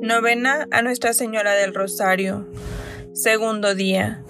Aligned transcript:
Novena 0.00 0.66
a 0.70 0.82
Nuestra 0.82 1.12
Señora 1.12 1.54
del 1.54 1.74
Rosario. 1.74 2.46
Segundo 3.12 3.74
día. 3.74 4.22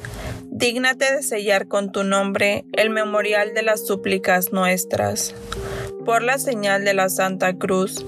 Dígnate 0.45 1.17
de 1.17 1.23
sellar 1.23 1.69
con 1.69 1.93
tu 1.93 2.03
nombre 2.03 2.65
el 2.73 2.91
memorial 2.91 3.55
de 3.55 3.63
las 3.63 3.87
súplicas 3.87 4.53
nuestras. 4.53 5.35
Por 6.05 6.23
la 6.23 6.39
señal 6.39 6.85
de 6.85 6.95
la 6.95 7.09
Santa 7.09 7.57
Cruz 7.57 8.05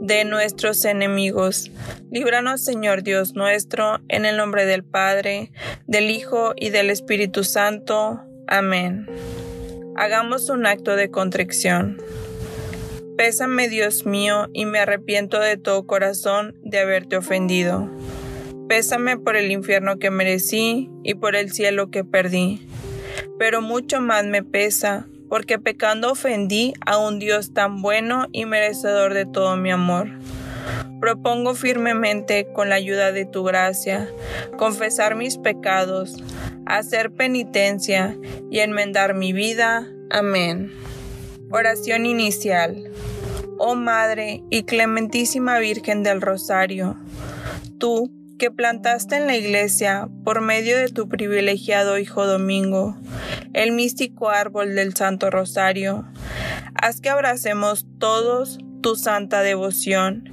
de 0.00 0.24
nuestros 0.24 0.84
enemigos. 0.84 1.70
Líbranos, 2.10 2.64
Señor 2.64 3.02
Dios 3.02 3.34
nuestro, 3.34 4.00
en 4.08 4.24
el 4.24 4.36
nombre 4.36 4.66
del 4.66 4.82
Padre, 4.82 5.52
del 5.86 6.10
Hijo 6.10 6.54
y 6.56 6.70
del 6.70 6.90
Espíritu 6.90 7.44
Santo. 7.44 8.20
Amén. 8.46 9.06
Hagamos 9.96 10.48
un 10.48 10.66
acto 10.66 10.96
de 10.96 11.10
contrición. 11.10 11.98
Pésame, 13.20 13.68
Dios 13.68 14.06
mío, 14.06 14.48
y 14.54 14.64
me 14.64 14.78
arrepiento 14.78 15.40
de 15.40 15.58
todo 15.58 15.86
corazón 15.86 16.54
de 16.62 16.78
haberte 16.78 17.18
ofendido. 17.18 17.86
Pésame 18.66 19.18
por 19.18 19.36
el 19.36 19.50
infierno 19.50 19.98
que 19.98 20.10
merecí 20.10 20.88
y 21.04 21.16
por 21.16 21.36
el 21.36 21.52
cielo 21.52 21.90
que 21.90 22.02
perdí. 22.02 22.66
Pero 23.38 23.60
mucho 23.60 24.00
más 24.00 24.24
me 24.24 24.42
pesa, 24.42 25.06
porque 25.28 25.58
pecando 25.58 26.12
ofendí 26.12 26.72
a 26.86 26.96
un 26.96 27.18
Dios 27.18 27.52
tan 27.52 27.82
bueno 27.82 28.26
y 28.32 28.46
merecedor 28.46 29.12
de 29.12 29.26
todo 29.26 29.54
mi 29.54 29.70
amor. 29.70 30.08
Propongo 30.98 31.52
firmemente, 31.54 32.46
con 32.54 32.70
la 32.70 32.76
ayuda 32.76 33.12
de 33.12 33.26
tu 33.26 33.44
gracia, 33.44 34.08
confesar 34.56 35.14
mis 35.14 35.36
pecados, 35.36 36.24
hacer 36.64 37.12
penitencia 37.12 38.16
y 38.50 38.60
enmendar 38.60 39.12
mi 39.12 39.34
vida. 39.34 39.86
Amén. 40.08 40.72
Oración 41.50 42.06
inicial. 42.06 42.89
Oh 43.62 43.74
Madre 43.74 44.42
y 44.48 44.62
Clementísima 44.62 45.58
Virgen 45.58 46.02
del 46.02 46.22
Rosario, 46.22 46.96
tú 47.78 48.10
que 48.38 48.50
plantaste 48.50 49.16
en 49.16 49.26
la 49.26 49.36
iglesia, 49.36 50.08
por 50.24 50.40
medio 50.40 50.78
de 50.78 50.88
tu 50.88 51.10
privilegiado 51.10 51.98
Hijo 51.98 52.26
Domingo, 52.26 52.96
el 53.52 53.72
místico 53.72 54.30
árbol 54.30 54.74
del 54.76 54.94
Santo 54.94 55.28
Rosario, 55.28 56.06
haz 56.74 57.02
que 57.02 57.10
abracemos 57.10 57.86
todos 57.98 58.60
tu 58.80 58.96
santa 58.96 59.42
devoción 59.42 60.32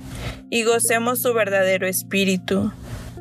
y 0.49 0.63
gocemos 0.63 1.21
su 1.21 1.33
verdadero 1.33 1.85
espíritu, 1.85 2.71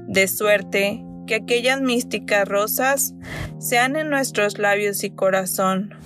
de 0.06 0.28
suerte 0.28 1.02
que 1.26 1.34
aquellas 1.34 1.80
místicas 1.80 2.46
rosas 2.46 3.12
sean 3.58 3.96
en 3.96 4.08
nuestros 4.08 4.60
labios 4.60 5.02
y 5.02 5.10
corazón 5.10 5.96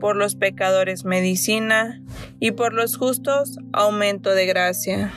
por 0.00 0.16
los 0.16 0.36
pecadores 0.36 1.04
medicina 1.04 2.00
y 2.40 2.52
por 2.52 2.72
los 2.72 2.96
justos 2.96 3.58
aumento 3.72 4.34
de 4.34 4.46
gracia. 4.46 5.12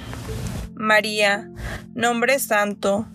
María, 0.76 1.50
nombre 1.94 2.40
santo, 2.40 3.08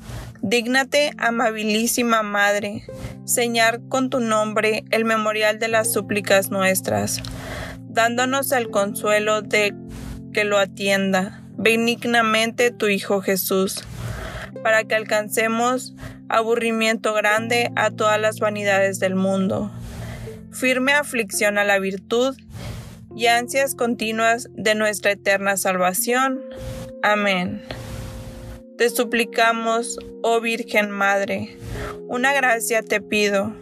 dígnate, 0.43 1.13
amabilísima 1.17 2.23
Madre, 2.23 2.85
señar 3.25 3.81
con 3.89 4.11
tu 4.11 4.21
nombre 4.21 4.85
el 4.91 5.05
memorial 5.05 5.59
de 5.59 5.69
las 5.69 5.93
súplicas 5.93 6.51
nuestras, 6.51 7.23
dándonos 7.89 8.53
el 8.53 8.71
consuelo 8.71 9.41
de 9.43 9.75
que 10.33 10.45
lo 10.45 10.59
atienda 10.59 11.43
benignamente 11.57 12.71
tu 12.71 12.89
Hijo 12.89 13.23
Jesús, 13.23 13.85
para 14.63 14.85
que 14.85 14.95
alcancemos 14.95 15.95
aburrimiento 16.29 17.15
grande 17.15 17.71
a 17.77 17.91
todas 17.91 18.21
las 18.21 18.41
vanidades 18.41 18.99
del 18.99 19.15
mundo 19.15 19.71
firme 20.55 20.93
aflicción 20.93 21.59
a 21.59 21.65
la 21.65 21.79
virtud 21.79 22.37
y 23.15 23.27
ansias 23.27 23.75
continuas 23.75 24.49
de 24.55 24.75
nuestra 24.75 25.13
eterna 25.13 25.57
salvación. 25.57 26.41
Amén. 27.03 27.63
Te 28.79 28.89
suplicamos, 28.89 29.99
oh 30.23 30.41
Virgen 30.41 30.91
Madre, 30.91 31.57
una 32.09 32.33
gracia 32.33 32.83
te 32.83 33.01
pido, 33.01 33.53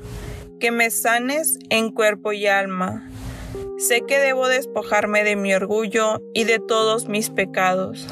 que 0.60 0.70
me 0.70 0.91
sanes 0.91 1.58
en 1.70 1.91
cuerpo 1.91 2.32
y 2.32 2.47
alma. 2.47 3.08
Sé 3.78 4.02
que 4.06 4.19
debo 4.19 4.48
despojarme 4.48 5.25
de 5.25 5.36
mi 5.36 5.52
orgullo 5.54 6.22
y 6.34 6.44
de 6.44 6.58
todos 6.60 7.08
mis 7.08 7.31
pecados, 7.31 8.06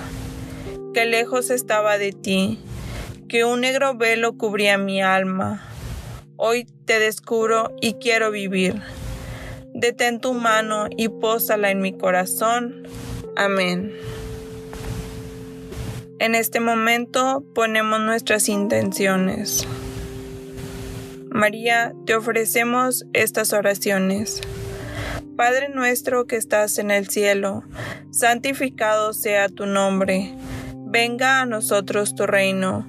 que 0.92 1.06
lejos 1.06 1.50
estaba 1.50 1.96
de 1.96 2.12
ti, 2.12 2.58
que 3.28 3.44
un 3.44 3.60
negro 3.60 3.94
velo 3.94 4.36
cubría 4.36 4.76
mi 4.78 5.00
alma 5.00 5.69
Hoy 6.42 6.66
te 6.86 6.98
descubro 6.98 7.76
y 7.82 7.96
quiero 7.96 8.30
vivir. 8.30 8.80
Detén 9.74 10.22
tu 10.22 10.32
mano 10.32 10.86
y 10.88 11.10
pósala 11.10 11.70
en 11.70 11.82
mi 11.82 11.92
corazón. 11.92 12.88
Amén. 13.36 13.94
En 16.18 16.34
este 16.34 16.58
momento 16.58 17.44
ponemos 17.54 18.00
nuestras 18.00 18.48
intenciones. 18.48 19.68
María, 21.28 21.92
te 22.06 22.14
ofrecemos 22.14 23.04
estas 23.12 23.52
oraciones. 23.52 24.40
Padre 25.36 25.68
nuestro 25.68 26.24
que 26.26 26.36
estás 26.36 26.78
en 26.78 26.90
el 26.90 27.06
cielo, 27.10 27.64
santificado 28.12 29.12
sea 29.12 29.50
tu 29.50 29.66
nombre. 29.66 30.32
Venga 30.86 31.42
a 31.42 31.44
nosotros 31.44 32.14
tu 32.14 32.26
reino 32.26 32.88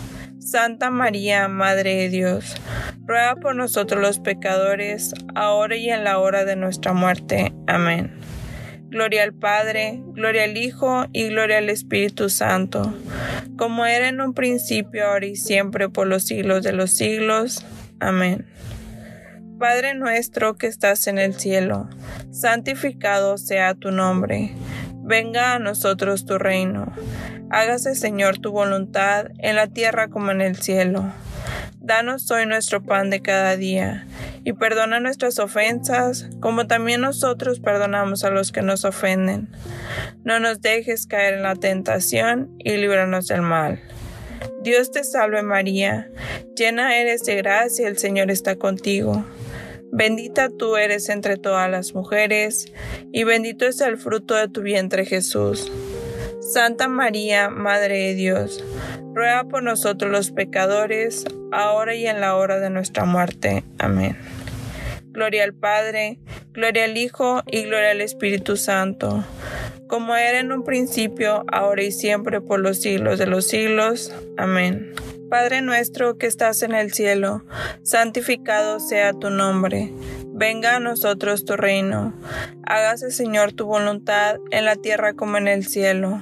Santa 0.51 0.89
María, 0.89 1.47
Madre 1.47 1.95
de 1.95 2.09
Dios, 2.09 2.57
ruega 3.05 3.37
por 3.37 3.55
nosotros 3.55 4.01
los 4.01 4.19
pecadores, 4.19 5.13
ahora 5.33 5.77
y 5.77 5.89
en 5.89 6.03
la 6.03 6.19
hora 6.19 6.43
de 6.43 6.57
nuestra 6.57 6.91
muerte. 6.91 7.53
Amén. 7.67 8.19
Gloria 8.89 9.23
al 9.23 9.33
Padre, 9.33 10.01
gloria 10.07 10.43
al 10.43 10.57
Hijo 10.57 11.05
y 11.13 11.29
gloria 11.29 11.59
al 11.59 11.69
Espíritu 11.69 12.27
Santo, 12.27 12.93
como 13.57 13.85
era 13.85 14.09
en 14.09 14.19
un 14.19 14.33
principio, 14.33 15.07
ahora 15.07 15.25
y 15.25 15.37
siempre, 15.37 15.87
por 15.87 16.07
los 16.07 16.25
siglos 16.25 16.63
de 16.63 16.73
los 16.73 16.91
siglos. 16.91 17.65
Amén. 18.01 18.45
Padre 19.57 19.93
nuestro 19.93 20.55
que 20.55 20.67
estás 20.67 21.07
en 21.07 21.17
el 21.17 21.33
cielo, 21.33 21.87
santificado 22.29 23.37
sea 23.37 23.73
tu 23.73 23.91
nombre. 23.91 24.53
Venga 24.97 25.53
a 25.53 25.59
nosotros 25.59 26.25
tu 26.25 26.37
reino 26.37 26.91
Hágase, 27.53 27.95
Señor, 27.95 28.37
tu 28.37 28.51
voluntad 28.53 29.27
en 29.39 29.57
la 29.57 29.67
tierra 29.67 30.07
como 30.07 30.31
en 30.31 30.39
el 30.39 30.55
cielo. 30.55 31.11
Danos 31.81 32.31
hoy 32.31 32.45
nuestro 32.45 32.81
pan 32.81 33.09
de 33.09 33.21
cada 33.21 33.57
día, 33.57 34.07
y 34.45 34.53
perdona 34.53 35.01
nuestras 35.01 35.37
ofensas, 35.37 36.29
como 36.39 36.67
también 36.67 37.01
nosotros 37.01 37.59
perdonamos 37.59 38.23
a 38.23 38.29
los 38.29 38.53
que 38.53 38.61
nos 38.61 38.85
ofenden. 38.85 39.49
No 40.23 40.39
nos 40.39 40.61
dejes 40.61 41.07
caer 41.07 41.33
en 41.33 41.43
la 41.43 41.57
tentación, 41.57 42.55
y 42.57 42.77
líbranos 42.77 43.27
del 43.27 43.41
mal. 43.41 43.81
Dios 44.63 44.91
te 44.91 45.03
salve 45.03 45.43
María, 45.43 46.09
llena 46.55 46.95
eres 46.95 47.23
de 47.25 47.35
gracia, 47.35 47.89
el 47.89 47.97
Señor 47.97 48.31
está 48.31 48.55
contigo. 48.55 49.25
Bendita 49.91 50.47
tú 50.57 50.77
eres 50.77 51.09
entre 51.09 51.35
todas 51.35 51.69
las 51.69 51.93
mujeres, 51.95 52.71
y 53.11 53.25
bendito 53.25 53.65
es 53.65 53.81
el 53.81 53.97
fruto 53.97 54.35
de 54.35 54.47
tu 54.47 54.61
vientre 54.61 55.05
Jesús. 55.05 55.69
Santa 56.51 56.89
María, 56.89 57.49
Madre 57.49 58.07
de 58.07 58.13
Dios, 58.13 58.61
ruega 59.13 59.45
por 59.45 59.63
nosotros 59.63 60.11
los 60.11 60.31
pecadores, 60.31 61.23
ahora 61.53 61.95
y 61.95 62.07
en 62.07 62.19
la 62.19 62.35
hora 62.35 62.59
de 62.59 62.69
nuestra 62.69 63.05
muerte. 63.05 63.63
Amén. 63.79 64.17
Gloria 65.05 65.45
al 65.45 65.53
Padre, 65.53 66.19
gloria 66.51 66.83
al 66.83 66.97
Hijo 66.97 67.41
y 67.47 67.63
gloria 67.63 67.91
al 67.91 68.01
Espíritu 68.01 68.57
Santo, 68.57 69.23
como 69.87 70.13
era 70.17 70.39
en 70.41 70.51
un 70.51 70.65
principio, 70.65 71.45
ahora 71.49 71.83
y 71.83 71.93
siempre, 71.93 72.41
por 72.41 72.59
los 72.59 72.81
siglos 72.81 73.17
de 73.17 73.27
los 73.27 73.47
siglos. 73.47 74.13
Amén. 74.35 74.93
Padre 75.29 75.61
nuestro 75.61 76.17
que 76.17 76.27
estás 76.27 76.63
en 76.63 76.75
el 76.75 76.91
cielo, 76.91 77.45
santificado 77.81 78.81
sea 78.81 79.13
tu 79.13 79.29
nombre. 79.29 79.93
Venga 80.33 80.75
a 80.75 80.79
nosotros 80.81 81.45
tu 81.45 81.55
reino. 81.55 82.13
Hágase, 82.65 83.09
Señor, 83.11 83.53
tu 83.53 83.67
voluntad 83.67 84.35
en 84.49 84.65
la 84.65 84.75
tierra 84.75 85.13
como 85.13 85.37
en 85.37 85.47
el 85.47 85.65
cielo. 85.65 86.21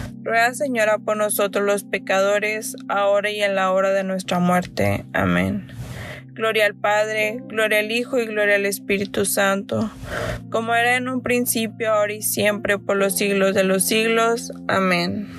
ruega 0.23 0.53
Señora 0.53 0.97
por 0.99 1.17
nosotros 1.17 1.65
los 1.65 1.83
pecadores, 1.83 2.75
ahora 2.87 3.29
y 3.31 3.41
en 3.41 3.55
la 3.55 3.71
hora 3.71 3.91
de 3.91 4.03
nuestra 4.03 4.39
muerte. 4.39 5.05
Amén. 5.13 5.67
Gloria 6.33 6.65
al 6.65 6.75
Padre, 6.75 7.39
gloria 7.47 7.79
al 7.79 7.91
Hijo 7.91 8.17
y 8.17 8.25
gloria 8.25 8.55
al 8.55 8.65
Espíritu 8.65 9.25
Santo, 9.25 9.91
como 10.49 10.73
era 10.73 10.95
en 10.95 11.09
un 11.09 11.21
principio, 11.21 11.91
ahora 11.91 12.13
y 12.13 12.21
siempre, 12.21 12.79
por 12.79 12.97
los 12.97 13.17
siglos 13.17 13.53
de 13.53 13.63
los 13.63 13.83
siglos. 13.83 14.51
Amén. 14.67 15.29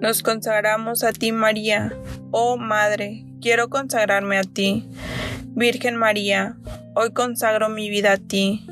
Nos 0.00 0.22
consagramos 0.22 1.02
a 1.02 1.12
ti, 1.12 1.32
María. 1.32 1.94
Oh 2.30 2.56
Madre, 2.56 3.24
quiero 3.40 3.70
consagrarme 3.70 4.36
a 4.36 4.42
ti. 4.42 4.88
Virgen 5.54 5.96
María, 5.96 6.56
hoy 6.94 7.12
consagro 7.12 7.68
mi 7.68 7.88
vida 7.88 8.12
a 8.12 8.16
ti. 8.16 8.66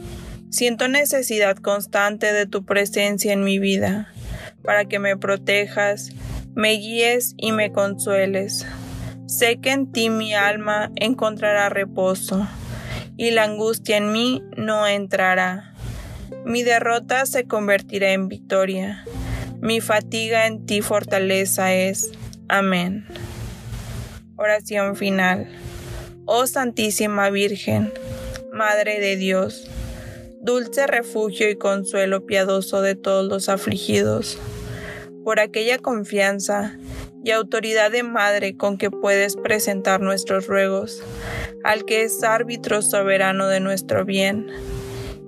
Siento 0.51 0.89
necesidad 0.89 1.57
constante 1.57 2.33
de 2.33 2.47
tu 2.47 2.65
presencia 2.65 3.33
en 3.33 3.45
mi 3.45 3.59
vida, 3.59 4.13
para 4.63 4.85
que 4.85 4.99
me 4.99 5.17
protejas, 5.17 6.11
me 6.55 6.73
guíes 6.73 7.35
y 7.37 7.53
me 7.53 7.73
consueles. 7.73 8.67
Sé 9.27 9.61
que 9.61 9.71
en 9.71 9.93
ti 9.93 10.11
mi 10.11 10.35
alma 10.35 10.91
encontrará 10.97 11.69
reposo, 11.69 12.47
y 13.17 13.31
la 13.31 13.45
angustia 13.45 13.97
en 13.97 14.13
mí 14.13 14.43
no 14.57 14.87
entrará. 14.87 15.75
Mi 16.45 16.63
derrota 16.63 17.27
se 17.27 17.47
convertirá 17.47 18.13
en 18.13 18.29
victoria. 18.29 19.05
Mi 19.61 19.81
fatiga 19.81 20.47
en 20.47 20.65
ti 20.65 20.81
fortaleza 20.81 21.75
es. 21.75 22.11
Amén. 22.49 23.07
Oración 24.37 24.97
final. 24.97 25.49
Oh 26.25 26.47
Santísima 26.47 27.29
Virgen, 27.29 27.93
Madre 28.53 29.01
de 29.01 29.17
Dios, 29.17 29.69
dulce 30.41 30.87
refugio 30.87 31.51
y 31.51 31.57
consuelo 31.57 32.25
piadoso 32.25 32.81
de 32.81 32.95
todos 32.95 33.27
los 33.29 33.49
afligidos, 33.49 34.39
por 35.25 35.41
aquella 35.41 35.79
confianza 35.79 36.79
y 37.25 37.31
autoridad 37.31 37.91
de 37.91 38.03
madre 38.03 38.57
con 38.57 38.79
que 38.79 38.91
puedes 38.91 39.37
presentar 39.37 40.01
nuestros 40.01 40.47
ruegos, 40.47 41.03
al 41.65 41.85
que 41.85 42.03
es 42.03 42.23
árbitro 42.23 42.83
soberano 42.83 43.49
de 43.49 43.61
nuestro 43.61 44.05
bien. 44.05 44.47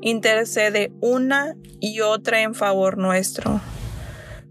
Intercede 0.00 0.92
una 1.00 1.54
y 1.80 2.00
otra 2.00 2.42
en 2.42 2.54
favor 2.54 2.98
nuestro. 2.98 3.60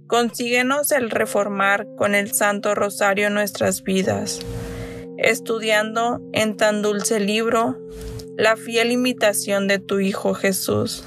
Consíguenos 0.08 0.92
el 0.92 1.10
reformar 1.10 1.88
con 1.98 2.16
el 2.16 2.34
Santo 2.34 2.76
Rosario 2.76 3.30
nuestras 3.30 3.84
vidas, 3.84 4.40
estudiando 5.18 6.22
en 6.34 6.58
tan 6.58 6.82
dulce 6.82 7.20
libro 7.20 7.78
la 8.38 8.56
fiel 8.58 8.92
imitación 8.92 9.68
de 9.68 9.80
tu 9.80 10.00
Hijo 10.00 10.34
Jesús 10.34 11.04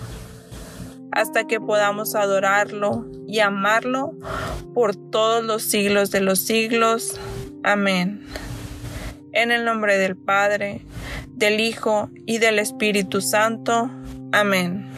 hasta 1.15 1.47
que 1.47 1.61
podamos 1.61 2.15
adorarlo 2.15 3.07
y 3.27 3.41
amarlo 3.41 4.13
por 4.75 4.95
todos 4.97 5.45
los 5.45 5.63
siglos 5.63 6.11
de 6.11 6.21
los 6.21 6.41
siglos. 6.41 7.19
Amén. 7.63 8.27
En 9.33 9.51
el 9.51 9.65
nombre 9.65 9.97
del 9.97 10.17
Padre, 10.17 10.83
del 11.29 11.61
Hijo 11.61 12.11
y 12.27 12.39
del 12.39 12.59
Espíritu 12.59 13.21
Santo. 13.21 13.91
Amén. 14.33 14.94